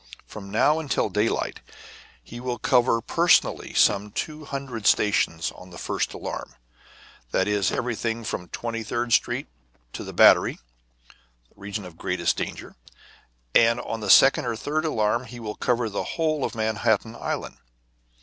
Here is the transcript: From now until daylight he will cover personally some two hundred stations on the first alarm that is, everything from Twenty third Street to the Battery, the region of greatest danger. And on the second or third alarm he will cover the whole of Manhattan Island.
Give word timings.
From 0.25 0.49
now 0.49 0.79
until 0.79 1.09
daylight 1.11 1.59
he 2.23 2.39
will 2.39 2.57
cover 2.57 3.01
personally 3.03 3.71
some 3.75 4.09
two 4.09 4.45
hundred 4.45 4.87
stations 4.87 5.51
on 5.53 5.69
the 5.69 5.77
first 5.77 6.11
alarm 6.15 6.55
that 7.29 7.47
is, 7.47 7.71
everything 7.71 8.23
from 8.23 8.47
Twenty 8.47 8.81
third 8.81 9.13
Street 9.13 9.45
to 9.93 10.03
the 10.03 10.11
Battery, 10.11 10.57
the 11.09 11.55
region 11.55 11.85
of 11.85 11.97
greatest 11.99 12.35
danger. 12.35 12.75
And 13.53 13.79
on 13.79 13.99
the 13.99 14.09
second 14.09 14.45
or 14.45 14.55
third 14.55 14.85
alarm 14.85 15.25
he 15.25 15.39
will 15.39 15.53
cover 15.53 15.87
the 15.87 16.03
whole 16.17 16.43
of 16.43 16.55
Manhattan 16.55 17.15
Island. 17.15 17.57